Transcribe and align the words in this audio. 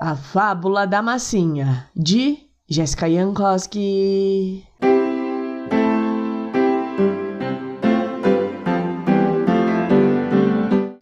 A 0.00 0.14
Fábula 0.14 0.86
da 0.86 1.02
Massinha, 1.02 1.88
de 1.92 2.38
Jessica 2.70 3.10
Jankowski. 3.10 4.64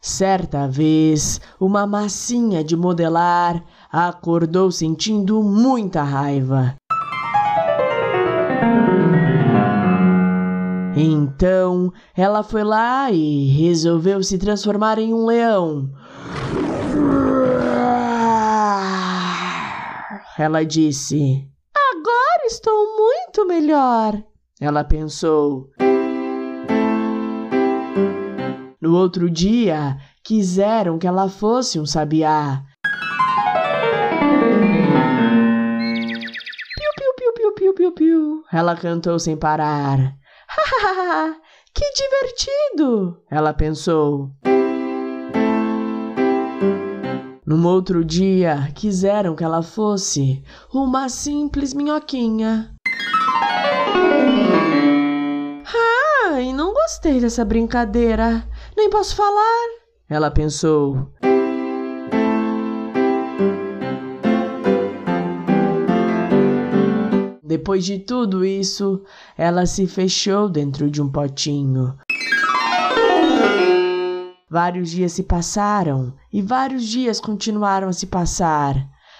Certa 0.00 0.68
vez, 0.68 1.40
uma 1.58 1.88
massinha 1.88 2.62
de 2.62 2.76
modelar 2.76 3.64
acordou 3.90 4.70
sentindo 4.70 5.42
muita 5.42 6.04
raiva. 6.04 6.76
Então, 10.94 11.92
ela 12.16 12.44
foi 12.44 12.62
lá 12.62 13.10
e 13.10 13.48
resolveu 13.48 14.22
se 14.22 14.38
transformar 14.38 15.00
em 15.00 15.12
um 15.12 15.26
leão. 15.26 15.90
Ela 20.36 20.64
disse: 20.64 21.48
Agora 21.92 22.46
estou 22.46 22.96
muito 22.96 23.46
melhor. 23.46 24.20
Ela 24.60 24.82
pensou. 24.82 25.70
No 28.80 28.96
outro 28.96 29.30
dia, 29.30 29.96
quiseram 30.24 30.98
que 30.98 31.06
ela 31.06 31.28
fosse 31.28 31.78
um 31.78 31.86
sabiá. 31.86 32.62
Piu, 36.76 36.90
piu, 36.96 37.14
piu, 37.16 37.32
piu, 37.32 37.54
piu, 37.54 37.74
piu, 37.74 37.92
piu. 37.92 38.44
Ela 38.52 38.74
cantou 38.74 39.18
sem 39.20 39.36
parar. 39.36 39.98
que 41.72 41.84
divertido! 41.92 43.22
Ela 43.30 43.54
pensou. 43.54 44.30
Num 47.46 47.66
outro 47.66 48.02
dia, 48.02 48.72
quiseram 48.74 49.36
que 49.36 49.44
ela 49.44 49.62
fosse 49.62 50.42
uma 50.72 51.10
simples 51.10 51.74
minhoquinha. 51.74 52.74
Ai, 56.32 56.54
não 56.54 56.72
gostei 56.72 57.20
dessa 57.20 57.44
brincadeira. 57.44 58.48
Nem 58.74 58.88
posso 58.88 59.14
falar. 59.14 59.68
Ela 60.08 60.30
pensou. 60.30 61.12
Depois 67.42 67.84
de 67.84 67.98
tudo 67.98 68.42
isso, 68.42 69.02
ela 69.36 69.66
se 69.66 69.86
fechou 69.86 70.48
dentro 70.48 70.90
de 70.90 71.02
um 71.02 71.12
potinho. 71.12 71.94
Vários 74.54 74.90
dias 74.90 75.10
se 75.10 75.24
passaram 75.24 76.14
e 76.32 76.40
vários 76.40 76.84
dias 76.84 77.18
continuaram 77.18 77.88
a 77.88 77.92
se 77.92 78.06
passar, 78.06 78.76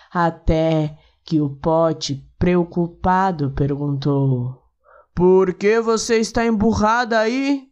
até 0.08 0.96
que 1.24 1.40
o 1.40 1.50
pote, 1.50 2.24
preocupado, 2.38 3.50
perguntou: 3.50 4.62
Por 5.12 5.52
que 5.55 5.80
você 5.80 6.20
está 6.20 6.46
emburrada 6.46 7.18
aí? 7.18 7.68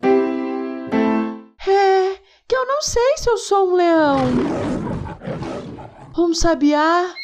É 1.65 2.19
que 2.49 2.57
eu 2.57 2.67
não 2.67 2.83
sei 2.83 3.17
se 3.19 3.31
eu 3.31 3.39
sou 3.39 3.71
um 3.71 3.75
leão, 3.77 4.17
um 6.19 6.35
sabiá 6.35 7.15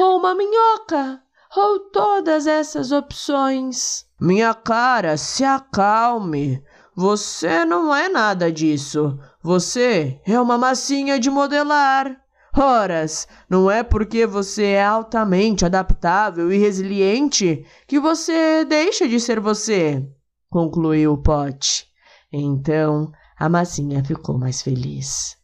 ou 0.00 0.18
uma 0.18 0.34
minhoca 0.34 1.22
ou 1.56 1.78
todas 1.92 2.48
essas 2.48 2.90
opções. 2.90 4.06
Minha 4.20 4.54
cara, 4.54 5.16
se 5.16 5.44
acalme. 5.44 6.60
Você 7.00 7.64
não 7.64 7.96
é 7.96 8.10
nada 8.10 8.52
disso. 8.52 9.18
Você 9.42 10.20
é 10.26 10.38
uma 10.38 10.58
massinha 10.58 11.18
de 11.18 11.30
modelar. 11.30 12.14
Horas, 12.54 13.26
não 13.48 13.70
é 13.70 13.82
porque 13.82 14.26
você 14.26 14.72
é 14.72 14.84
altamente 14.84 15.64
adaptável 15.64 16.52
e 16.52 16.58
resiliente 16.58 17.64
que 17.86 17.98
você 17.98 18.66
deixa 18.66 19.08
de 19.08 19.18
ser 19.18 19.40
você, 19.40 20.06
concluiu 20.50 21.14
o 21.14 21.22
pote. 21.22 21.86
Então 22.30 23.10
a 23.38 23.48
massinha 23.48 24.04
ficou 24.04 24.36
mais 24.36 24.60
feliz. 24.60 25.38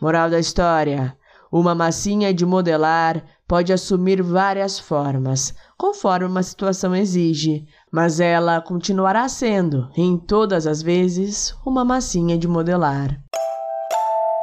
Moral 0.00 0.30
da 0.30 0.38
história: 0.40 1.14
uma 1.50 1.74
massinha 1.74 2.32
de 2.32 2.44
modelar 2.44 3.24
pode 3.46 3.72
assumir 3.72 4.22
várias 4.22 4.78
formas, 4.78 5.54
conforme 5.76 6.26
uma 6.26 6.42
situação 6.42 6.94
exige, 6.94 7.66
mas 7.90 8.20
ela 8.20 8.60
continuará 8.60 9.28
sendo, 9.28 9.88
em 9.96 10.18
todas 10.18 10.66
as 10.66 10.82
vezes, 10.82 11.54
uma 11.64 11.84
massinha 11.84 12.36
de 12.36 12.46
modelar. 12.46 13.18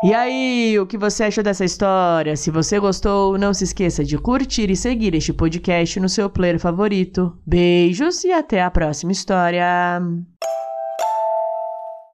E 0.04 0.14
aí, 0.14 0.78
o 0.80 0.86
que 0.86 0.98
você 0.98 1.24
achou 1.24 1.44
dessa 1.44 1.66
história? 1.66 2.36
Se 2.36 2.52
você 2.52 2.80
gostou, 2.80 3.38
não 3.38 3.54
se 3.54 3.64
esqueça 3.64 4.04
de 4.04 4.18
curtir 4.18 4.70
e 4.70 4.76
seguir 4.76 5.16
este 5.16 5.34
podcast 5.34 6.00
no 6.00 6.10
seu 6.10 6.30
player 6.30 6.60
favorito. 6.60 7.36
Beijos 7.46 8.24
e 8.24 8.32
até 8.32 8.62
a 8.62 8.70
próxima 8.70 9.12
história! 9.12 9.66